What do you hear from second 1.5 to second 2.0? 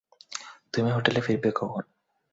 কখন?